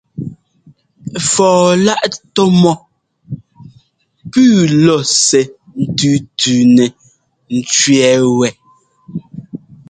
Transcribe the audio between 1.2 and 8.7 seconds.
Fɔɔ-láꞌ tɔ́ mɔ́ pʉ́ʉ lɔ̌ɔsɛ́ ńtʉ́tʉ́nɛ ńtẅɛ́ɛ wɛ́.